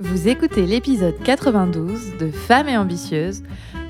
Vous 0.00 0.28
écoutez 0.28 0.66
l'épisode 0.66 1.14
92 1.22 2.16
de 2.18 2.30
Femmes 2.30 2.68
et 2.68 2.76
Ambitieuses, 2.76 3.42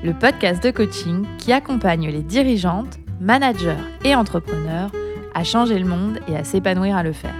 le 0.03 0.13
podcast 0.13 0.63
de 0.63 0.71
coaching 0.71 1.25
qui 1.37 1.51
accompagne 1.51 2.09
les 2.09 2.21
dirigeantes, 2.21 2.99
managers 3.19 3.75
et 4.03 4.13
entrepreneurs 4.15 4.91
à 5.33 5.43
changer 5.43 5.79
le 5.79 5.85
monde 5.85 6.19
et 6.27 6.35
à 6.35 6.43
s'épanouir 6.43 6.95
à 6.95 7.03
le 7.03 7.11
faire. 7.11 7.35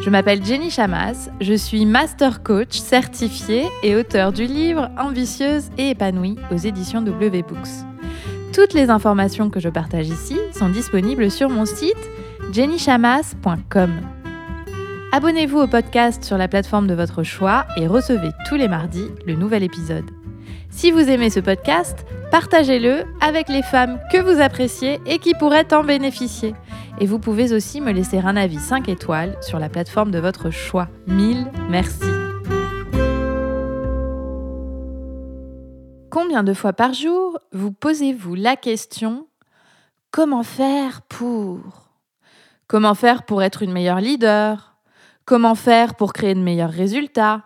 Je 0.00 0.10
m'appelle 0.10 0.44
Jenny 0.44 0.70
Chamas, 0.70 1.30
je 1.40 1.54
suis 1.54 1.86
master 1.86 2.42
coach 2.42 2.78
certifiée 2.78 3.66
et 3.82 3.96
auteur 3.96 4.32
du 4.32 4.44
livre 4.44 4.90
Ambitieuse 4.98 5.70
et 5.78 5.90
épanouie 5.90 6.36
aux 6.50 6.56
éditions 6.56 7.02
W 7.02 7.42
Books. 7.42 7.84
Toutes 8.52 8.72
les 8.72 8.90
informations 8.90 9.50
que 9.50 9.60
je 9.60 9.68
partage 9.68 10.08
ici 10.08 10.38
sont 10.52 10.68
disponibles 10.68 11.30
sur 11.30 11.48
mon 11.50 11.66
site 11.66 12.10
jennychamas.com. 12.52 14.23
Abonnez-vous 15.14 15.60
au 15.60 15.66
podcast 15.68 16.24
sur 16.24 16.36
la 16.36 16.48
plateforme 16.48 16.88
de 16.88 16.94
votre 16.94 17.22
choix 17.22 17.68
et 17.76 17.86
recevez 17.86 18.30
tous 18.48 18.56
les 18.56 18.66
mardis 18.66 19.12
le 19.24 19.36
nouvel 19.36 19.62
épisode. 19.62 20.10
Si 20.70 20.90
vous 20.90 21.08
aimez 21.08 21.30
ce 21.30 21.38
podcast, 21.38 22.04
partagez-le 22.32 23.04
avec 23.20 23.48
les 23.48 23.62
femmes 23.62 24.00
que 24.10 24.18
vous 24.18 24.42
appréciez 24.42 24.98
et 25.06 25.20
qui 25.20 25.34
pourraient 25.34 25.72
en 25.72 25.84
bénéficier. 25.84 26.52
Et 26.98 27.06
vous 27.06 27.20
pouvez 27.20 27.52
aussi 27.52 27.80
me 27.80 27.92
laisser 27.92 28.18
un 28.18 28.36
avis 28.36 28.58
5 28.58 28.88
étoiles 28.88 29.36
sur 29.40 29.60
la 29.60 29.68
plateforme 29.68 30.10
de 30.10 30.18
votre 30.18 30.50
choix. 30.50 30.88
Mille 31.06 31.46
merci. 31.70 32.10
Combien 36.10 36.42
de 36.42 36.54
fois 36.54 36.72
par 36.72 36.92
jour 36.92 37.38
vous 37.52 37.70
posez-vous 37.70 38.34
la 38.34 38.56
question 38.56 39.28
comment 40.10 40.42
faire 40.42 41.02
pour? 41.02 41.60
Comment 42.66 42.96
faire 42.96 43.22
pour 43.22 43.44
être 43.44 43.62
une 43.62 43.70
meilleure 43.70 44.00
leader? 44.00 44.73
Comment 45.26 45.54
faire 45.54 45.94
pour 45.94 46.12
créer 46.12 46.34
de 46.34 46.40
meilleurs 46.40 46.70
résultats? 46.70 47.44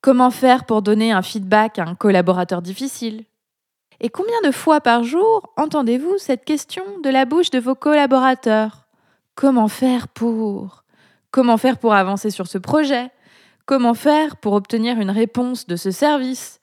Comment 0.00 0.30
faire 0.30 0.64
pour 0.66 0.82
donner 0.82 1.10
un 1.10 1.22
feedback 1.22 1.80
à 1.80 1.84
un 1.84 1.96
collaborateur 1.96 2.62
difficile? 2.62 3.24
Et 4.00 4.08
combien 4.08 4.40
de 4.44 4.52
fois 4.52 4.80
par 4.80 5.02
jour 5.02 5.52
entendez-vous 5.56 6.18
cette 6.18 6.44
question 6.44 6.84
de 7.02 7.10
la 7.10 7.24
bouche 7.24 7.50
de 7.50 7.58
vos 7.58 7.74
collaborateurs? 7.74 8.86
Comment 9.34 9.66
faire 9.66 10.06
pour? 10.06 10.84
Comment 11.32 11.56
faire 11.56 11.78
pour 11.78 11.92
avancer 11.92 12.30
sur 12.30 12.46
ce 12.46 12.58
projet? 12.58 13.10
Comment 13.66 13.94
faire 13.94 14.36
pour 14.36 14.52
obtenir 14.52 15.00
une 15.00 15.10
réponse 15.10 15.66
de 15.66 15.74
ce 15.74 15.90
service? 15.90 16.60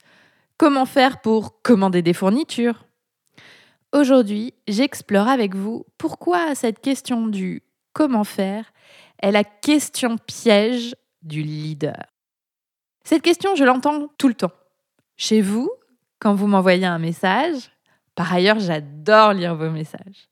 Comment 0.56 0.86
faire 0.86 1.20
pour 1.20 1.60
commander 1.60 2.00
des 2.00 2.14
fournitures? 2.14 2.86
Aujourd'hui, 3.92 4.54
j'explore 4.66 5.28
avec 5.28 5.54
vous 5.54 5.84
pourquoi 5.98 6.54
cette 6.54 6.80
question 6.80 7.26
du 7.26 7.62
comment 7.92 8.24
faire 8.24 8.64
est 9.20 9.30
la 9.30 9.44
question 9.44 10.18
piège 10.18 10.94
du 11.22 11.42
leader. 11.42 12.04
Cette 13.04 13.22
question, 13.22 13.54
je 13.54 13.64
l'entends 13.64 14.08
tout 14.18 14.28
le 14.28 14.34
temps. 14.34 14.52
Chez 15.16 15.40
vous, 15.40 15.70
quand 16.18 16.34
vous 16.34 16.46
m'envoyez 16.46 16.86
un 16.86 16.98
message, 16.98 17.70
par 18.14 18.32
ailleurs, 18.32 18.58
j'adore 18.58 19.32
lire 19.32 19.54
vos 19.54 19.70
messages. 19.70 20.28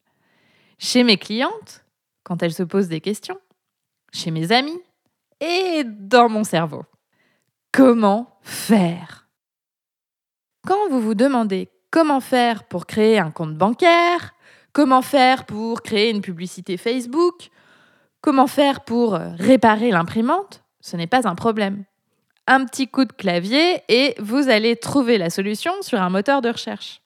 Chez 0.78 1.04
mes 1.04 1.16
clientes, 1.16 1.84
quand 2.24 2.42
elles 2.42 2.52
se 2.52 2.62
posent 2.62 2.88
des 2.88 3.00
questions. 3.00 3.38
Chez 4.12 4.30
mes 4.30 4.52
amis 4.52 4.80
et 5.40 5.84
dans 5.84 6.28
mon 6.28 6.44
cerveau. 6.44 6.84
Comment 7.72 8.38
faire? 8.42 9.28
Quand 10.66 10.88
vous 10.88 11.00
vous 11.00 11.14
demandez 11.14 11.68
comment 11.90 12.20
faire 12.20 12.64
pour 12.64 12.86
créer 12.86 13.18
un 13.18 13.30
compte 13.30 13.56
bancaire, 13.56 14.34
comment 14.72 15.02
faire 15.02 15.44
pour 15.44 15.82
créer 15.82 16.10
une 16.10 16.22
publicité 16.22 16.76
Facebook, 16.76 17.50
Comment 18.24 18.46
faire 18.46 18.80
pour 18.80 19.16
euh, 19.16 19.32
réparer 19.38 19.90
l'imprimante? 19.90 20.64
Ce 20.80 20.96
n'est 20.96 21.06
pas 21.06 21.28
un 21.28 21.34
problème. 21.34 21.84
Un 22.46 22.64
petit 22.64 22.88
coup 22.88 23.04
de 23.04 23.12
clavier 23.12 23.82
et 23.90 24.14
vous 24.18 24.48
allez 24.48 24.76
trouver 24.76 25.18
la 25.18 25.28
solution 25.28 25.74
sur 25.82 26.00
un 26.00 26.08
moteur 26.08 26.40
de 26.40 26.48
recherche. 26.48 27.02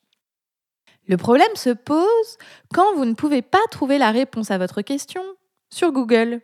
Le 1.09 1.17
problème 1.17 1.53
se 1.55 1.71
pose 1.71 2.37
quand 2.73 2.95
vous 2.95 3.03
ne 3.03 3.15
pouvez 3.15 3.41
pas 3.41 3.59
trouver 3.69 3.97
la 3.97 4.11
réponse 4.11 4.49
à 4.49 4.57
votre 4.57 4.81
question 4.81 5.21
sur 5.69 5.91
Google, 5.91 6.39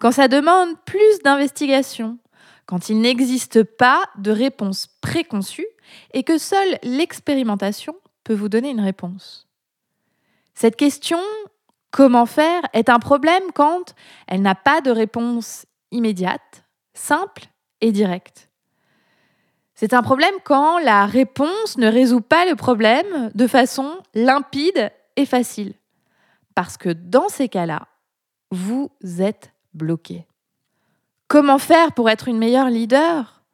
quand 0.00 0.10
ça 0.10 0.26
demande 0.26 0.74
plus 0.84 1.20
d'investigation, 1.22 2.18
quand 2.66 2.88
il 2.88 3.00
n'existe 3.00 3.62
pas 3.62 4.02
de 4.18 4.32
réponse 4.32 4.88
préconçue 5.02 5.68
et 6.12 6.24
que 6.24 6.36
seule 6.36 6.80
l'expérimentation 6.82 7.94
peut 8.24 8.34
vous 8.34 8.48
donner 8.48 8.70
une 8.70 8.80
réponse. 8.80 9.46
Cette 10.52 10.74
question, 10.74 11.20
comment 11.94 12.26
faire 12.26 12.62
est 12.72 12.88
un 12.88 12.98
problème 12.98 13.44
quand 13.54 13.94
elle 14.26 14.42
n'a 14.42 14.56
pas 14.56 14.80
de 14.80 14.90
réponse 14.90 15.64
immédiate, 15.92 16.64
simple 16.92 17.44
et 17.80 17.92
directe. 17.92 18.50
C'est 19.76 19.94
un 19.94 20.02
problème 20.02 20.34
quand 20.42 20.80
la 20.80 21.06
réponse 21.06 21.78
ne 21.78 21.86
résout 21.86 22.20
pas 22.20 22.46
le 22.46 22.56
problème 22.56 23.30
de 23.36 23.46
façon 23.46 23.98
limpide 24.12 24.90
et 25.14 25.24
facile. 25.24 25.74
Parce 26.56 26.76
que 26.76 26.88
dans 26.88 27.28
ces 27.28 27.48
cas-là, 27.48 27.86
vous 28.50 28.90
êtes 29.20 29.52
bloqué. 29.72 30.26
Comment 31.28 31.58
faire 31.58 31.92
pour 31.92 32.10
être 32.10 32.26
une 32.26 32.38
meilleure 32.38 32.70
leader? 32.70 33.44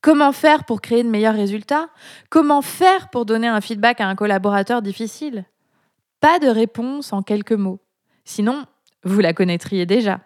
Comment 0.00 0.30
faire 0.30 0.64
pour 0.64 0.80
créer 0.80 1.02
de 1.02 1.10
meilleurs 1.10 1.34
résultats? 1.34 1.88
Comment 2.28 2.62
faire 2.62 3.10
pour 3.10 3.26
donner 3.26 3.48
un 3.48 3.60
feedback 3.60 4.00
à 4.00 4.06
un 4.06 4.14
collaborateur 4.14 4.80
difficile? 4.80 5.44
Pas 6.20 6.38
de 6.38 6.48
réponse 6.48 7.12
en 7.12 7.22
quelques 7.22 7.52
mots. 7.52 7.80
Sinon, 8.24 8.66
vous 9.04 9.20
la 9.20 9.32
connaîtriez 9.32 9.86
déjà. 9.86 10.20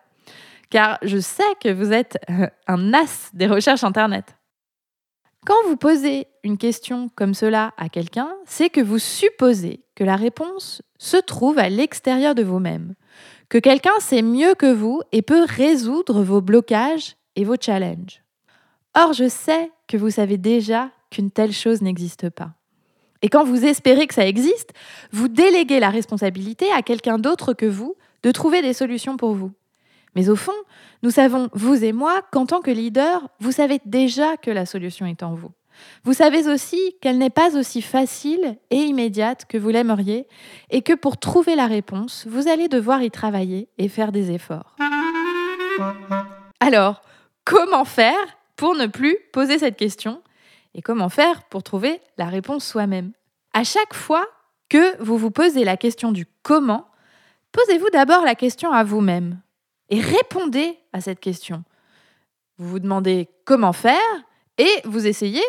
Car 0.71 0.99
je 1.03 1.19
sais 1.19 1.43
que 1.61 1.73
vous 1.73 1.93
êtes 1.93 2.19
euh, 2.31 2.49
un 2.67 2.93
as 2.95 3.31
des 3.33 3.47
recherches 3.47 3.85
Internet. 3.85 4.37
Quand 5.47 5.63
vous 5.69 5.77
posez 5.77 6.27
une 6.43 6.57
question 6.57 7.11
comme 7.15 7.35
cela 7.35 7.75
à 7.77 7.89
quelqu'un, 7.89 8.31
c'est 8.47 8.71
que 8.71 8.81
vous 8.81 8.99
supposez 8.99 9.85
que 9.95 10.03
la 10.03 10.17
réponse 10.17 10.83
se 10.99 11.19
trouve 11.19 11.59
à 11.59 11.69
l'extérieur 11.69 12.35
de 12.35 12.43
vous-même, 12.43 12.95
que 13.51 13.59
quelqu'un 13.59 13.99
sait 14.01 14.23
mieux 14.23 14.55
que 14.55 14.73
vous 14.73 15.03
et 15.13 15.21
peut 15.21 15.45
résoudre 15.47 16.23
vos 16.23 16.41
blocages 16.41 17.17
et 17.37 17.45
vos 17.45 17.57
challenges. 17.61 18.23
Or, 18.95 19.13
je 19.13 19.29
sais 19.29 19.71
que 19.87 19.97
vous 19.99 20.11
savez 20.11 20.39
déjà 20.39 20.91
qu'une 21.11 21.31
telle 21.31 21.53
chose 21.53 21.83
n'existe 21.83 22.31
pas. 22.31 22.55
Et 23.25 23.31
quand 23.31 23.43
vous 23.43 23.65
espérez 23.65 24.07
que 24.07 24.13
ça 24.13 24.27
existe, 24.27 24.75
vous 25.11 25.29
déléguez 25.29 25.81
la 25.81 25.89
responsabilité 25.89 26.71
à 26.73 26.83
quelqu'un 26.83 27.17
d'autre 27.17 27.55
que 27.55 27.65
vous 27.65 27.97
de 28.23 28.31
trouver 28.31 28.61
des 28.61 28.75
solutions 28.75 29.17
pour 29.17 29.33
vous. 29.33 29.51
Mais 30.15 30.29
au 30.29 30.37
fond, 30.37 30.53
nous 31.03 31.11
savons, 31.11 31.49
vous 31.55 31.83
et 31.83 31.95
moi, 31.95 32.21
qu'en 32.33 32.45
tant 32.45 32.61
que 32.61 32.71
leader, 32.71 33.27
vous 33.41 33.51
savez 33.51 33.81
déjà 33.87 34.37
que 34.37 34.51
la 34.51 34.67
solution 34.67 35.07
est 35.07 35.23
en 35.23 35.33
vous. 35.33 35.53
Vous 36.05 36.13
savez 36.13 36.47
aussi 36.49 36.79
qu'elle 37.01 37.17
n'est 37.17 37.31
pas 37.31 37.57
aussi 37.57 37.81
facile 37.81 38.59
et 38.71 38.77
immédiate 38.77 39.47
que 39.47 39.57
vous 39.57 39.71
l'aimeriez 39.71 40.29
et 40.69 40.83
que 40.83 40.93
pour 40.93 41.17
trouver 41.17 41.57
la 41.57 41.67
réponse, 41.67 42.27
vous 42.29 42.47
allez 42.47 42.69
devoir 42.69 43.03
y 43.03 43.11
travailler 43.11 43.69
et 43.79 43.89
faire 43.89 44.13
des 44.13 44.33
efforts. 44.33 44.77
Alors, 46.61 47.01
comment 47.47 47.87
faire 47.87 48.37
pour 48.57 48.75
ne 48.75 48.87
plus 48.87 49.17
poser 49.33 49.59
cette 49.59 49.79
question? 49.79 50.21
Et 50.75 50.83
comment 50.83 51.09
faire 51.09 51.45
pour 51.45 51.63
trouver 51.63 52.01
la 52.19 52.27
réponse 52.27 52.65
soi-même? 52.65 53.13
À 53.53 53.65
chaque 53.65 53.95
fois 53.95 54.27
que 54.69 55.01
vous 55.03 55.17
vous 55.17 55.31
posez 55.31 55.65
la 55.65 55.77
question 55.77 56.13
du 56.13 56.27
comment, 56.43 56.87
posez-vous 57.53 57.91
d'abord 57.91 58.25
la 58.25 58.35
question 58.35 58.73
à 58.73 58.85
vous-même 58.85 59.41
et 59.91 60.01
répondez 60.01 60.79
à 60.93 61.01
cette 61.01 61.21
question. 61.21 61.65
Vous 62.59 62.69
vous 62.69 62.81
demandez 62.81 63.29
comment 63.45 63.73
faire 63.73 63.95
et 64.59 64.71
vous 64.85 65.07
essayez 65.07 65.43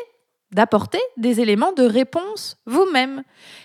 d'apporter 0.52 1.00
des 1.18 1.42
éléments 1.42 1.74
de 1.74 1.84
réponse 1.84 2.58
vous-même. 2.66 3.24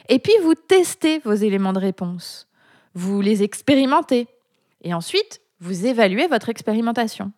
Et 0.09 0.19
puis 0.19 0.33
vous 0.43 0.55
testez 0.55 1.19
vos 1.21 1.35
éléments 1.35 1.73
de 1.73 1.79
réponse. 1.79 2.49
Vous 2.95 3.21
les 3.21 3.43
expérimentez. 3.43 4.27
Et 4.83 4.95
ensuite, 4.95 5.41
vous 5.61 5.87
évaluez 5.87 6.27
votre 6.27 6.49
expérimentation. 6.49 7.33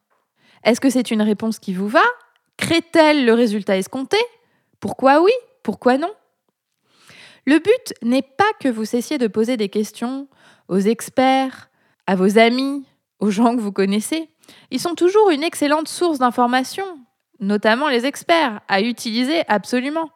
Est-ce 0.65 0.81
que 0.81 0.91
c'est 0.91 1.10
une 1.10 1.22
réponse 1.22 1.59
qui 1.59 1.75
vous 1.75 1.89
va 1.89 2.04
Crée-t-elle 2.57 3.25
le 3.25 3.34
résultat 3.34 3.77
escompté? 3.77 4.19
Pourquoi 4.81 5.22
oui? 5.22 5.33
Pourquoi 5.63 5.99
non? 5.99 6.13
Le 7.47 7.59
but 7.59 7.95
n'est 8.03 8.22
pas 8.22 8.53
que 8.60 8.69
vous 8.69 8.84
cessiez 8.84 9.19
de 9.19 9.27
poser 9.27 9.57
des 9.57 9.69
questions 9.69 10.28
aux 10.69 10.78
experts, 10.78 11.71
à 12.07 12.15
vos 12.15 12.39
amis, 12.39 12.84
aux 13.19 13.31
gens 13.31 13.57
que 13.57 13.60
vous 13.60 13.72
connaissez. 13.72 14.28
Ils 14.71 14.81
sont 14.81 14.95
toujours 14.95 15.31
une 15.31 15.43
excellente 15.43 15.89
source 15.89 16.19
d'informations, 16.19 16.99
notamment 17.41 17.89
les 17.89 18.07
experts, 18.07 18.60
à 18.69 18.81
utiliser 18.81 19.43
absolument. 19.49 20.10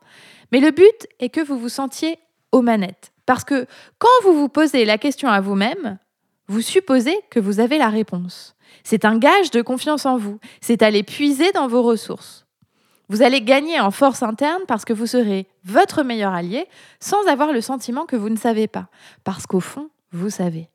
Mais 0.53 0.61
le 0.61 0.71
but 0.71 1.07
est 1.19 1.29
que 1.29 1.41
vous 1.41 1.59
vous 1.59 1.69
sentiez 1.69 2.19
aux 2.53 2.63
manettes. 2.63 3.13
Parce 3.27 3.45
que 3.45 3.67
quand 3.99 4.09
vous 4.23 4.35
vous 4.35 4.49
posez 4.49 4.85
la 4.85 4.99
question 4.99 5.29
à 5.29 5.41
vous-même, 5.41 5.99
vous 6.47 6.61
supposez 6.61 7.17
que 7.31 7.41
vous 7.41 7.59
avez 7.59 7.79
la 7.79 7.89
réponse. 7.89 8.56
C'est 8.85 9.05
un 9.05 9.19
gage 9.19 9.51
de 9.51 9.63
confiance 9.63 10.07
en 10.07 10.17
vous. 10.17 10.39
C'est 10.61 10.83
aller 10.83 11.03
puiser 11.03 11.53
dans 11.53 11.69
vos 11.69 11.83
ressources. 11.83 12.47
Vous 13.09 13.23
allez 13.23 13.41
gagner 13.41 13.79
en 13.79 13.91
force 13.91 14.23
interne 14.23 14.63
parce 14.67 14.85
que 14.85 14.93
vous 14.93 15.07
serez 15.07 15.47
votre 15.65 16.03
meilleur 16.03 16.33
allié 16.33 16.67
sans 16.99 17.25
avoir 17.27 17.53
le 17.53 17.61
sentiment 17.61 18.05
que 18.05 18.17
vous 18.17 18.31
ne 18.31 18.37
savez 18.37 18.67
pas. 18.67 18.89
Parce 19.23 19.47
qu'au 19.47 19.61
fond, 19.61 19.91
vous 20.13 20.31
savez. 20.31 20.69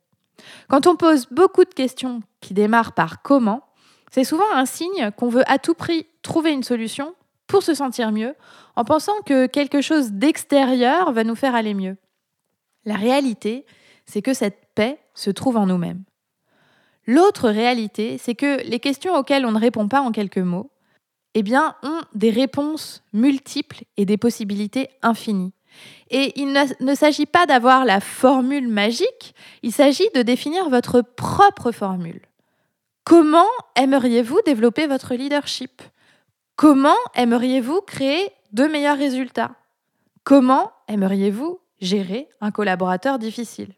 Quand 0.68 0.86
on 0.86 0.96
pose 0.96 1.26
beaucoup 1.30 1.64
de 1.64 1.74
questions 1.74 2.22
qui 2.40 2.54
démarrent 2.54 2.92
par 2.92 3.22
comment, 3.22 3.62
C'est 4.14 4.24
souvent 4.24 4.52
un 4.52 4.66
signe 4.66 5.10
qu'on 5.16 5.30
veut 5.30 5.50
à 5.50 5.58
tout 5.58 5.72
prix 5.72 6.06
trouver 6.20 6.52
une 6.52 6.62
solution 6.62 7.14
pour 7.46 7.62
se 7.62 7.72
sentir 7.72 8.12
mieux, 8.12 8.34
en 8.76 8.84
pensant 8.84 9.18
que 9.24 9.46
quelque 9.46 9.80
chose 9.80 10.12
d'extérieur 10.12 11.12
va 11.12 11.24
nous 11.24 11.34
faire 11.34 11.54
aller 11.54 11.72
mieux. 11.72 11.96
La 12.84 12.94
réalité, 12.94 13.64
c'est 14.04 14.22
que 14.22 14.34
cette 14.34 14.68
paix 14.74 14.98
se 15.14 15.30
trouve 15.30 15.56
en 15.56 15.66
nous-mêmes. 15.66 16.04
L'autre 17.06 17.48
réalité, 17.48 18.18
c'est 18.18 18.34
que 18.34 18.62
les 18.64 18.80
questions 18.80 19.14
auxquelles 19.14 19.46
on 19.46 19.52
ne 19.52 19.58
répond 19.58 19.88
pas 19.88 20.00
en 20.00 20.12
quelques 20.12 20.38
mots, 20.38 20.70
eh 21.34 21.42
ont 21.56 22.00
des 22.14 22.30
réponses 22.30 23.02
multiples 23.12 23.84
et 23.96 24.04
des 24.04 24.18
possibilités 24.18 24.88
infinies. 25.02 25.52
Et 26.10 26.38
il 26.40 26.52
ne, 26.52 26.94
s'agit 26.94 27.26
pas 27.26 27.46
d'avoir 27.46 27.84
la 27.84 28.00
formule 28.00 28.68
magique, 28.68 29.34
il 29.62 29.72
s'agit 29.72 30.08
de 30.14 30.22
définir 30.22 30.68
votre 30.68 31.00
propre 31.00 31.72
formule. 31.72 32.20
Comment 33.04 33.48
aimeriez-vous 33.74 34.40
développer 34.44 34.86
votre 34.86 35.14
leadership? 35.14 35.82
Comment 36.56 36.98
aimeriez-vous 37.14 37.80
créer 37.80 38.30
de 38.52 38.64
meilleurs 38.64 38.98
résultats? 38.98 39.52
Comment 40.22 40.70
aimeriez-vous 40.86 41.58
gérer 41.80 42.28
un 42.40 42.50
collaborateur 42.50 43.18
difficile? 43.18 43.74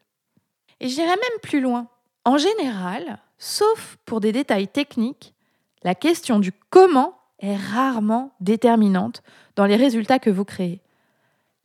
Et 0.81 0.89
j'irai 0.89 1.07
même 1.07 1.41
plus 1.41 1.61
loin. 1.61 1.89
En 2.25 2.39
général, 2.39 3.19
sauf 3.39 3.99
pour 4.07 4.21
des 4.21 4.33
détails 4.33 4.69
techniques, 4.69 5.35
la 5.83 5.95
question 5.95 6.39
du 6.39 6.53
comment 6.71 7.19
est 7.41 7.57
rarement 7.57 8.33
déterminante 8.41 9.23
dans 9.57 9.67
les 9.67 9.77
résultats 9.77 10.19
que 10.19 10.31
vous 10.31 10.45
créez. 10.45 10.81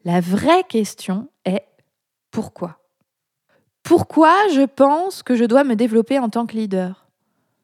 La 0.03 0.19
vraie 0.19 0.63
question 0.63 1.29
est 1.45 1.65
pourquoi. 2.31 2.79
Pourquoi 3.83 4.33
je 4.53 4.65
pense 4.65 5.23
que 5.23 5.35
je 5.35 5.45
dois 5.45 5.63
me 5.63 5.75
développer 5.75 6.19
en 6.19 6.29
tant 6.29 6.45
que 6.45 6.55
leader? 6.55 7.07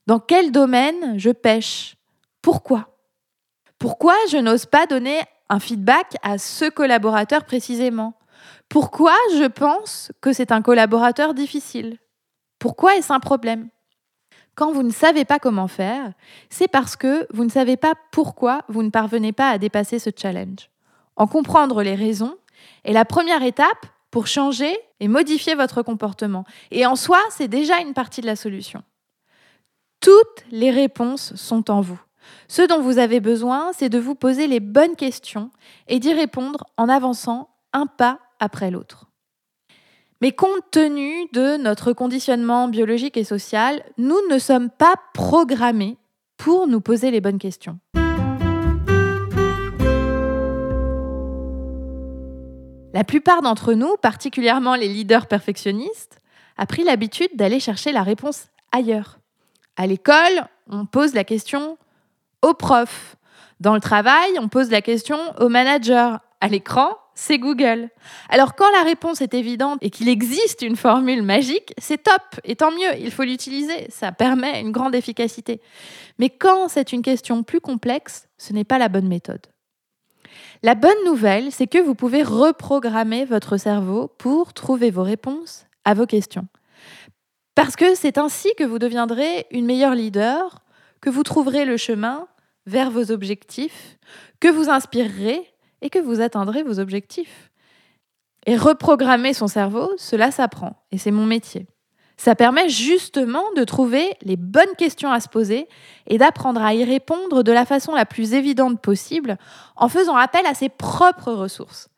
Dans 0.07 0.19
quel 0.19 0.51
domaine 0.51 1.19
je 1.19 1.31
pêche? 1.31 1.97
Pourquoi? 2.42 2.97
Pourquoi 3.77 4.15
je 4.30 4.38
n'ose 4.38 4.65
pas 4.65 4.86
donner 4.86 5.19
un 5.50 5.59
feedback 5.59 6.15
à 6.24 6.38
ce 6.38 6.69
collaborateur 6.69 7.44
précisément? 7.44 8.13
Pourquoi 8.69 9.13
je 9.33 9.45
pense 9.45 10.12
que 10.21 10.31
c'est 10.31 10.51
un 10.51 10.62
collaborateur 10.62 11.33
difficile? 11.33 11.97
Pourquoi 12.65 12.95
est-ce 12.95 13.13
un 13.13 13.19
problème? 13.19 13.69
Quand 14.56 14.71
vous 14.71 14.81
ne 14.81 14.91
savez 14.91 15.23
pas 15.23 15.38
comment 15.38 15.67
faire, 15.67 16.13
c'est 16.50 16.67
parce 16.67 16.95
que 16.95 17.27
vous 17.31 17.44
ne 17.44 17.50
savez 17.51 17.77
pas 17.77 17.94
pourquoi 18.12 18.63
vous 18.69 18.81
ne 18.81 18.89
parvenez 18.89 19.33
pas 19.33 19.51
à 19.51 19.59
dépasser 19.59 20.00
ce 20.00 20.09
challenge. 20.09 20.71
En 21.15 21.27
comprendre 21.27 21.83
les 21.83 21.94
raisons 21.94 22.35
est 22.83 22.91
la 22.91 23.06
première 23.06 23.44
étape 23.44 23.85
pour 24.09 24.25
changer 24.25 24.75
et 25.00 25.07
modifier 25.07 25.53
votre 25.53 25.83
comportement. 25.83 26.44
Et 26.71 26.88
en 26.88 26.95
soi, 26.95 27.19
c'est 27.29 27.47
déjà 27.47 27.81
une 27.81 27.94
partie 27.94 28.21
de 28.21 28.25
la 28.25 28.35
solution. 28.35 28.81
Toutes 30.00 30.44
les 30.50 30.71
réponses 30.71 31.35
sont 31.35 31.69
en 31.69 31.81
vous. 31.81 32.01
Ce 32.47 32.63
dont 32.63 32.81
vous 32.81 32.97
avez 32.97 33.19
besoin, 33.19 33.73
c'est 33.73 33.89
de 33.89 34.00
vous 34.00 34.15
poser 34.15 34.47
les 34.47 34.59
bonnes 34.59 34.95
questions 34.95 35.51
et 35.88 36.00
d'y 36.00 36.13
répondre 36.13 36.65
en 36.77 36.89
avançant 36.89 37.47
un 37.73 37.85
pas 37.85 38.18
après 38.39 38.71
l'autre. 38.71 39.05
Mais 40.21 40.31
compte 40.31 40.71
tenu 40.71 41.27
de 41.33 41.57
notre 41.57 41.94
conditionnement 41.94 42.67
biologique 42.67 43.17
et 43.17 43.23
social, 43.23 43.83
nous 43.97 44.19
ne 44.29 44.39
sommes 44.39 44.69
pas 44.69 44.95
programmés 45.13 45.97
pour 46.38 46.67
nous 46.67 46.81
poser 46.81 47.12
les 47.12 47.21
bonnes 47.21 47.39
questions. 47.39 47.79
La 52.94 53.03
plupart 53.03 53.41
d'entre 53.41 53.73
nous, 53.73 53.97
particulièrement 54.01 54.75
les 54.75 54.88
leaders 54.88 55.27
perfectionnistes, 55.27 56.21
a 56.57 56.65
pris 56.65 56.85
l'habitude 56.85 57.35
d'aller 57.35 57.59
chercher 57.59 57.91
la 57.91 58.03
réponse 58.03 58.47
ailleurs. 58.71 59.19
À 59.75 59.85
l'école, 59.85 60.47
on 60.69 60.85
pose 60.85 61.13
la 61.13 61.25
question 61.25 61.77
au 62.41 62.53
prof. 62.53 63.18
Dans 63.59 63.73
le 63.73 63.81
travail, 63.81 64.29
on 64.39 64.47
pose 64.47 64.71
la 64.71 64.81
question 64.81 65.18
au 65.39 65.50
manager. 65.50 66.21
À 66.39 66.47
l'écran, 66.47 66.95
c'est 67.15 67.39
Google. 67.39 67.89
Alors 68.29 68.56
quand 68.56 68.69
la 68.71 68.83
réponse 68.83 69.21
est 69.21 69.33
évidente 69.33 69.79
et 69.81 69.89
qu'il 69.89 70.09
existe 70.09 70.62
une 70.62 70.75
formule 70.75 71.23
magique, 71.23 71.73
c'est 71.77 72.03
top, 72.03 72.21
et 72.44 72.56
tant 72.56 72.71
mieux, 72.71 73.00
il 73.00 73.09
faut 73.09 73.23
l'utiliser, 73.23 73.88
ça 73.89 74.12
permet 74.12 74.62
une 74.62 74.71
grande 74.71 74.94
efficacité. 74.94 75.62
Mais 76.19 76.29
quand 76.29 76.67
c'est 76.67 76.91
une 76.91 77.01
question 77.01 77.44
plus 77.44 77.62
complexe, 77.62 78.27
ce 78.38 78.53
n'est 78.53 78.65
pas 78.65 78.77
la 78.77 78.89
bonne 78.89 79.07
méthode. 79.07 79.47
La 80.62 80.75
bonne 80.75 81.03
nouvelle, 81.06 81.51
c'est 81.51 81.67
que 81.67 81.77
vous 81.77 81.95
pouvez 81.95 82.23
reprogrammer 82.23 83.25
votre 83.25 83.57
cerveau 83.57 84.09
pour 84.18 84.53
trouver 84.53 84.91
vos 84.91 85.03
réponses 85.03 85.65
à 85.85 85.94
vos 85.94 86.06
questions. 86.06 86.47
Parce 87.56 87.75
que 87.75 87.95
c'est 87.95 88.18
ainsi 88.18 88.50
que 88.57 88.63
vous 88.63 88.79
deviendrez 88.79 89.47
une 89.51 89.65
meilleure 89.65 89.95
leader, 89.95 90.63
que 91.01 91.09
vous 91.09 91.23
trouverez 91.23 91.63
le 91.63 91.77
chemin 91.77 92.27
vers 92.65 92.91
vos 92.91 93.11
objectifs, 93.11 93.97
que 94.39 94.47
vous 94.47 94.69
inspirerez 94.69 95.55
et 95.85 95.89
que 95.89 95.99
vous 95.99 96.19
atteindrez 96.19 96.63
vos 96.63 96.79
objectifs. 96.79 97.51
Et 98.47 98.57
reprogrammer 98.57 99.33
son 99.33 99.47
cerveau, 99.47 99.91
cela 99.97 100.31
s'apprend, 100.31 100.83
et 100.91 100.97
c'est 100.97 101.11
mon 101.11 101.25
métier. 101.25 101.67
Ça 102.17 102.33
permet 102.33 102.69
justement 102.69 103.43
de 103.55 103.63
trouver 103.63 104.09
les 104.21 104.35
bonnes 104.35 104.75
questions 104.77 105.11
à 105.11 105.19
se 105.19 105.29
poser 105.29 105.67
et 106.07 106.17
d'apprendre 106.17 106.61
à 106.61 106.73
y 106.73 106.83
répondre 106.83 107.43
de 107.43 107.51
la 107.51 107.65
façon 107.65 107.93
la 107.93 108.05
plus 108.05 108.33
évidente 108.33 108.81
possible 108.81 109.37
en 109.75 109.89
faisant 109.89 110.15
appel 110.15 110.45
à 110.45 110.53
ses 110.53 110.69
propres 110.69 111.33
ressources. 111.33 111.89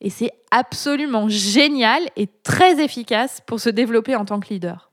Et 0.00 0.10
c'est 0.10 0.32
absolument 0.50 1.28
génial 1.28 2.02
et 2.16 2.28
très 2.44 2.82
efficace 2.82 3.40
pour 3.46 3.60
se 3.60 3.68
développer 3.68 4.14
en 4.14 4.24
tant 4.24 4.40
que 4.40 4.48
leader. 4.48 4.90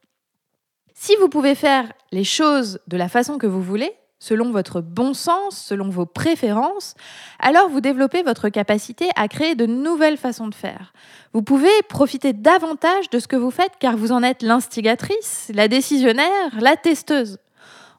Si 0.96 1.16
vous 1.18 1.30
pouvez 1.30 1.56
faire 1.56 1.92
les 2.12 2.24
choses 2.24 2.80
de 2.88 2.98
la 2.98 3.08
façon 3.08 3.38
que 3.38 3.48
vous 3.48 3.62
voulez, 3.62 3.94
selon 4.20 4.52
votre 4.52 4.82
bon 4.82 5.14
sens, 5.14 5.58
selon 5.58 5.90
vos 5.90 6.06
préférences, 6.06 6.96
alors 7.40 7.70
vous 7.70 7.82
développez 7.82 8.24
votre 8.24 8.50
capacité 8.50 9.10
à 9.16 9.28
créer 9.28 9.56
de 9.56 9.66
nouvelles 9.66 10.18
façons 10.18 10.48
de 10.48 10.56
faire. 10.56 10.94
Vous 11.34 11.42
pouvez 11.42 11.70
profiter 11.90 12.34
davantage 12.34 13.10
de 13.10 13.20
ce 13.20 13.28
que 13.28 13.36
vous 13.36 13.52
faites 13.52 13.74
car 13.80 13.98
vous 13.98 14.12
en 14.12 14.24
êtes 14.24 14.42
l'instigatrice, 14.42 15.52
la 15.54 15.68
décisionnaire, 15.68 16.60
la 16.60 16.76
testeuse. 16.76 17.38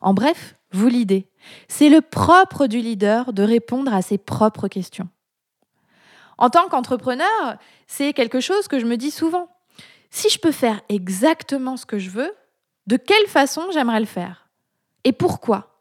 En 0.00 0.14
bref, 0.14 0.56
vous 0.72 0.88
l'idée. 0.88 1.28
C'est 1.68 1.88
le 1.88 2.00
propre 2.00 2.66
du 2.66 2.80
leader 2.80 3.32
de 3.32 3.42
répondre 3.42 3.94
à 3.94 4.02
ses 4.02 4.18
propres 4.18 4.68
questions. 4.68 5.08
En 6.38 6.50
tant 6.50 6.68
qu'entrepreneur, 6.68 7.56
c'est 7.86 8.12
quelque 8.12 8.40
chose 8.40 8.68
que 8.68 8.78
je 8.78 8.86
me 8.86 8.96
dis 8.96 9.10
souvent. 9.10 9.48
Si 10.10 10.28
je 10.28 10.38
peux 10.38 10.52
faire 10.52 10.80
exactement 10.88 11.76
ce 11.76 11.86
que 11.86 11.98
je 11.98 12.10
veux, 12.10 12.32
de 12.86 12.96
quelle 12.96 13.26
façon 13.26 13.62
j'aimerais 13.72 14.00
le 14.00 14.06
faire? 14.06 14.48
Et 15.04 15.12
pourquoi? 15.12 15.75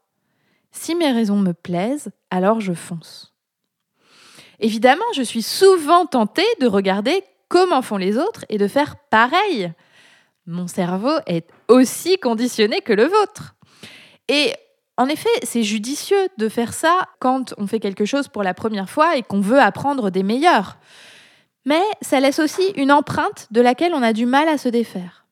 Si 0.76 0.94
mes 0.94 1.10
raisons 1.10 1.38
me 1.38 1.52
plaisent, 1.52 2.10
alors 2.30 2.60
je 2.60 2.72
fonce. 2.72 3.34
Évidemment, 4.60 5.04
je 5.14 5.22
suis 5.22 5.42
souvent 5.42 6.06
tentée 6.06 6.46
de 6.60 6.66
regarder 6.66 7.22
comment 7.48 7.82
font 7.82 7.96
les 7.96 8.16
autres 8.16 8.44
et 8.48 8.58
de 8.58 8.68
faire 8.68 8.96
pareil. 9.10 9.72
Mon 10.46 10.66
cerveau 10.66 11.14
est 11.26 11.48
aussi 11.68 12.18
conditionné 12.18 12.80
que 12.80 12.92
le 12.92 13.04
vôtre. 13.04 13.54
Et 14.28 14.54
en 14.96 15.08
effet, 15.08 15.28
c'est 15.42 15.62
judicieux 15.62 16.28
de 16.38 16.48
faire 16.48 16.72
ça 16.72 17.08
quand 17.20 17.54
on 17.58 17.66
fait 17.66 17.80
quelque 17.80 18.04
chose 18.04 18.28
pour 18.28 18.42
la 18.42 18.54
première 18.54 18.88
fois 18.88 19.16
et 19.16 19.22
qu'on 19.22 19.40
veut 19.40 19.60
apprendre 19.60 20.10
des 20.10 20.22
meilleurs. 20.22 20.78
Mais 21.64 21.82
ça 22.00 22.20
laisse 22.20 22.38
aussi 22.38 22.68
une 22.76 22.92
empreinte 22.92 23.48
de 23.50 23.60
laquelle 23.60 23.92
on 23.94 24.02
a 24.02 24.12
du 24.12 24.24
mal 24.24 24.48
à 24.48 24.56
se 24.56 24.68
défaire. 24.68 25.25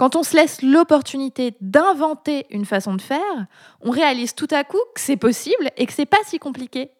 Quand 0.00 0.16
on 0.16 0.22
se 0.22 0.34
laisse 0.34 0.62
l'opportunité 0.62 1.58
d'inventer 1.60 2.46
une 2.48 2.64
façon 2.64 2.94
de 2.94 3.02
faire, 3.02 3.46
on 3.82 3.90
réalise 3.90 4.34
tout 4.34 4.48
à 4.50 4.64
coup 4.64 4.80
que 4.94 5.00
c'est 5.02 5.18
possible 5.18 5.68
et 5.76 5.84
que 5.84 5.92
c'est 5.92 6.06
pas 6.06 6.16
si 6.24 6.38
compliqué. 6.38 6.90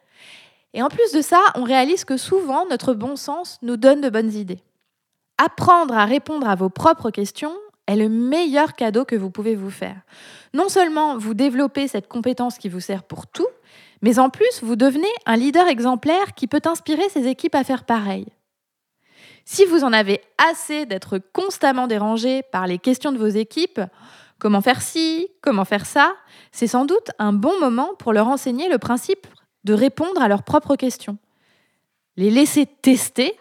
Et 0.75 0.83
en 0.83 0.89
plus 0.89 1.11
de 1.13 1.23
ça, 1.23 1.41
on 1.55 1.65
réalise 1.65 2.05
que 2.05 2.19
souvent 2.19 2.67
notre 2.67 2.93
bon 2.93 3.17
sens 3.17 3.57
nous 3.63 3.79
donne 3.79 4.03
de 4.03 4.11
bonnes 4.11 4.35
idées. 4.35 4.63
Apprendre 5.43 5.95
à 5.95 6.05
répondre 6.05 6.47
à 6.47 6.57
vos 6.57 6.69
propres 6.69 7.11
questions 7.11 7.55
est 7.87 7.97
le 7.97 8.11
meilleur 8.11 8.75
cadeau 8.75 9.07
que 9.07 9.17
vous 9.17 9.31
pouvez 9.31 9.57
vous 9.57 9.71
faire. 9.71 10.03
Non 10.53 10.69
seulement 10.69 11.17
vous 11.17 11.33
développez 11.33 11.89
cette 11.89 12.07
compétence 12.07 12.59
qui 12.59 12.69
vous 12.69 12.81
sert 12.81 13.05
pour 13.05 13.27
tout, 13.29 13.49
mais 14.03 14.19
en 14.19 14.29
plus 14.29 14.63
vous 14.63 14.77
devenez 14.77 15.09
un 15.25 15.37
leader 15.37 15.69
exemplaire 15.69 16.35
qui 16.37 16.47
peut 16.47 16.61
inspirer 16.67 17.09
ses 17.09 17.29
équipes 17.29 17.55
à 17.55 17.65
faire 17.65 17.85
pareil. 17.85 18.27
Si 19.53 19.65
vous 19.65 19.83
en 19.83 19.93
avez 19.93 20.21
assez 20.39 20.87
d'être 20.87 21.19
constamment 21.19 21.89
dérangé 21.89 22.45
par 22.53 22.69
les 22.69 22.79
questions 22.79 23.11
de 23.11 23.19
vos 23.19 23.27
équipes, 23.27 23.81
comment 24.39 24.61
faire 24.61 24.81
ci, 24.81 25.27
comment 25.41 25.65
faire 25.65 25.87
ça, 25.87 26.15
c'est 26.53 26.69
sans 26.69 26.85
doute 26.85 27.11
un 27.19 27.33
bon 27.33 27.59
moment 27.59 27.97
pour 27.99 28.13
leur 28.13 28.29
enseigner 28.29 28.69
le 28.69 28.79
principe 28.79 29.27
de 29.65 29.75
répondre 29.75 30.23
à 30.23 30.29
leurs 30.29 30.45
propres 30.45 30.77
questions. 30.77 31.19
Les 32.17 32.31
laisser 32.31 32.65
tester 32.65 33.37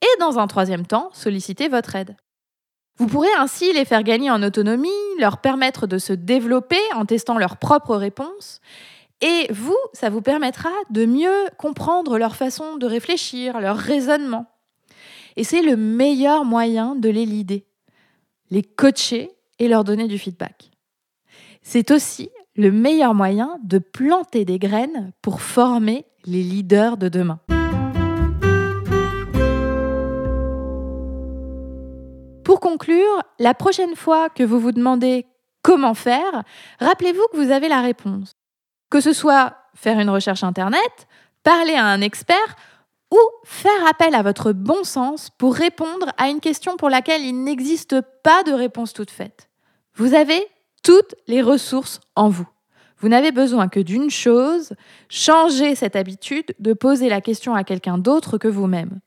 et, 0.00 0.18
dans 0.18 0.40
un 0.40 0.48
troisième 0.48 0.84
temps, 0.84 1.10
solliciter 1.12 1.68
votre 1.68 1.94
aide. 1.94 2.16
Vous 2.96 3.06
pourrez 3.06 3.32
ainsi 3.38 3.72
les 3.72 3.84
faire 3.84 4.02
gagner 4.02 4.32
en 4.32 4.42
autonomie, 4.42 4.90
leur 5.20 5.38
permettre 5.38 5.86
de 5.86 5.98
se 5.98 6.12
développer 6.12 6.80
en 6.96 7.04
testant 7.04 7.38
leurs 7.38 7.58
propres 7.58 7.94
réponses. 7.94 8.60
Et 9.20 9.46
vous, 9.52 9.78
ça 9.92 10.10
vous 10.10 10.22
permettra 10.22 10.70
de 10.90 11.06
mieux 11.06 11.46
comprendre 11.56 12.18
leur 12.18 12.34
façon 12.34 12.74
de 12.78 12.86
réfléchir, 12.86 13.60
leur 13.60 13.76
raisonnement. 13.76 14.51
Et 15.36 15.44
c'est 15.44 15.62
le 15.62 15.76
meilleur 15.76 16.44
moyen 16.44 16.94
de 16.94 17.08
les 17.08 17.26
leader, 17.26 17.60
les 18.50 18.62
coacher 18.62 19.30
et 19.58 19.68
leur 19.68 19.84
donner 19.84 20.08
du 20.08 20.18
feedback. 20.18 20.70
C'est 21.62 21.90
aussi 21.90 22.30
le 22.56 22.70
meilleur 22.70 23.14
moyen 23.14 23.58
de 23.62 23.78
planter 23.78 24.44
des 24.44 24.58
graines 24.58 25.12
pour 25.22 25.40
former 25.40 26.04
les 26.24 26.42
leaders 26.42 26.96
de 26.96 27.08
demain. 27.08 27.40
Pour 32.44 32.60
conclure, 32.60 33.22
la 33.38 33.54
prochaine 33.54 33.96
fois 33.96 34.28
que 34.28 34.42
vous 34.42 34.60
vous 34.60 34.72
demandez 34.72 35.26
comment 35.62 35.94
faire, 35.94 36.42
rappelez-vous 36.80 37.26
que 37.32 37.36
vous 37.36 37.52
avez 37.52 37.68
la 37.68 37.80
réponse. 37.80 38.32
Que 38.90 39.00
ce 39.00 39.12
soit 39.12 39.56
faire 39.74 39.98
une 39.98 40.10
recherche 40.10 40.44
Internet, 40.44 41.06
parler 41.42 41.74
à 41.74 41.86
un 41.86 42.02
expert 42.02 42.56
ou 43.12 43.18
faire 43.44 43.86
appel 43.88 44.14
à 44.14 44.22
votre 44.22 44.52
bon 44.52 44.84
sens 44.84 45.28
pour 45.36 45.54
répondre 45.54 46.06
à 46.16 46.30
une 46.30 46.40
question 46.40 46.76
pour 46.78 46.88
laquelle 46.88 47.22
il 47.22 47.44
n'existe 47.44 48.00
pas 48.22 48.42
de 48.42 48.52
réponse 48.52 48.94
toute 48.94 49.10
faite. 49.10 49.50
Vous 49.94 50.14
avez 50.14 50.42
toutes 50.82 51.14
les 51.28 51.42
ressources 51.42 52.00
en 52.16 52.30
vous. 52.30 52.48
Vous 52.98 53.08
n'avez 53.08 53.30
besoin 53.30 53.68
que 53.68 53.80
d'une 53.80 54.08
chose, 54.08 54.72
changer 55.10 55.74
cette 55.74 55.94
habitude 55.94 56.54
de 56.58 56.72
poser 56.72 57.10
la 57.10 57.20
question 57.20 57.54
à 57.54 57.64
quelqu'un 57.64 57.98
d'autre 57.98 58.38
que 58.38 58.48
vous-même. 58.48 59.00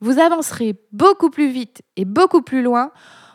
Vous 0.00 0.18
avancerez 0.18 0.74
beaucoup 0.92 1.30
plus 1.30 1.48
vite 1.48 1.80
et 1.96 2.04
beaucoup 2.04 2.42
plus 2.42 2.62
loin 2.62 2.90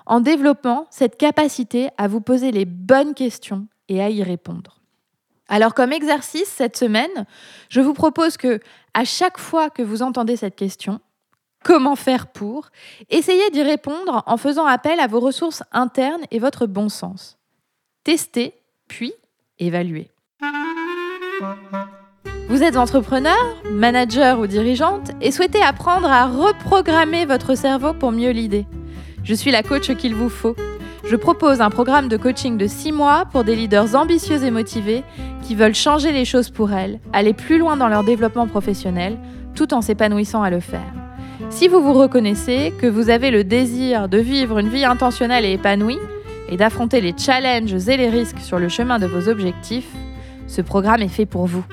en 0.06 0.20
développant 0.20 0.86
cette 0.92 1.18
capacité 1.18 1.90
à 1.98 2.08
vous 2.08 2.22
poser 2.22 2.52
les 2.52 2.66
bonnes 2.66 3.16
questions 3.16 3.68
et 3.90 4.02
à 4.02 4.10
y 4.12 4.22
répondre. 4.22 4.81
Alors 5.52 5.74
comme 5.74 5.92
exercice 5.92 6.48
cette 6.48 6.78
semaine, 6.78 7.26
je 7.68 7.82
vous 7.82 7.94
propose 7.94 8.38
que 8.38 8.62
à 8.94 9.04
chaque 9.04 9.38
fois 9.38 9.70
que 9.70 9.82
vous 9.82 10.02
entendez 10.02 10.38
cette 10.38 10.56
question, 10.56 11.02
comment 11.62 11.98
faire 11.98 12.28
pour, 12.28 12.70
essayez 13.10 13.50
d'y 13.50 13.62
répondre 13.62 14.24
en 14.28 14.38
faisant 14.38 14.66
appel 14.66 15.02
à 15.02 15.08
vos 15.08 15.20
ressources 15.20 15.62
internes 15.74 16.22
et 16.32 16.40
votre 16.40 16.68
bon 16.68 16.88
sens. 16.88 17.38
Testez, 18.06 18.54
puis 18.88 19.14
évaluez. 19.60 20.10
Vous 22.48 22.64
êtes 22.64 22.78
entrepreneur, 22.78 23.62
manager 23.70 24.40
ou 24.40 24.48
dirigeante 24.48 25.12
et 25.20 25.32
souhaitez 25.32 25.62
apprendre 25.62 26.10
à 26.10 26.28
reprogrammer 26.28 27.26
votre 27.26 27.56
cerveau 27.56 27.94
pour 27.94 28.14
mieux 28.14 28.32
l'idée. 28.32 28.66
Je 29.26 29.34
suis 29.34 29.52
la 29.52 29.64
coach 29.64 29.94
qu'il 29.98 30.16
vous 30.16 30.30
faut. 30.30 30.56
Je 31.04 31.16
propose 31.16 31.62
un 31.62 31.70
programme 31.70 32.08
de 32.08 32.18
coaching 32.18 32.58
de 32.58 32.68
6 32.68 32.92
mois 32.92 33.26
pour 33.32 33.44
des 33.44 33.56
leaders 33.56 33.96
ambitieux 33.96 34.44
et 34.44 34.52
motivés 34.52 35.04
qui 35.44 35.56
veulent 35.56 35.76
changer 35.76 36.12
les 36.12 36.26
choses 36.26 36.50
pour 36.50 36.72
elles, 36.72 37.00
aller 37.12 37.34
plus 37.34 37.58
loin 37.58 37.76
dans 37.76 37.88
leur 37.88 38.04
développement 38.04 38.48
professionnel, 38.48 39.18
tout 39.56 39.74
en 39.74 39.82
s'épanouissant 39.82 40.44
à 40.44 40.50
le 40.50 40.60
faire. 40.60 40.94
Si 41.50 41.68
vous 41.68 41.82
vous 41.82 41.94
reconnaissez, 41.94 42.74
que 42.80 42.88
vous 42.88 43.10
avez 43.10 43.32
le 43.32 43.44
désir 43.44 44.08
de 44.08 44.20
vivre 44.20 44.60
une 44.60 44.70
vie 44.70 44.86
intentionnelle 44.86 45.44
et 45.44 45.54
épanouie, 45.54 46.00
et 46.50 46.58
d'affronter 46.58 47.02
les 47.02 47.16
challenges 47.18 47.88
et 47.88 47.98
les 47.98 48.10
risques 48.10 48.40
sur 48.40 48.60
le 48.60 48.70
chemin 48.70 49.00
de 49.00 49.08
vos 49.08 49.28
objectifs, 49.28 49.90
ce 50.48 50.62
programme 50.62 51.02
est 51.02 51.08
fait 51.08 51.26
pour 51.26 51.48
vous. 51.48 51.64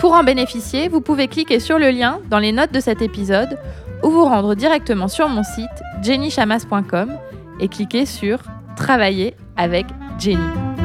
Pour 0.00 0.12
en 0.12 0.22
bénéficier, 0.22 0.88
vous 0.88 1.00
pouvez 1.00 1.26
cliquer 1.28 1.58
sur 1.58 1.78
le 1.78 1.90
lien 1.90 2.20
dans 2.30 2.38
les 2.38 2.52
notes 2.52 2.72
de 2.72 2.80
cet 2.80 3.00
épisode 3.02 3.58
ou 4.02 4.10
vous 4.10 4.24
rendre 4.24 4.54
directement 4.54 5.08
sur 5.08 5.28
mon 5.28 5.42
site 5.42 5.82
jennychamas.com 6.02 7.10
et 7.60 7.68
cliquer 7.68 8.06
sur 8.06 8.38
Travailler 8.76 9.34
avec 9.56 9.86
Jenny. 10.18 10.75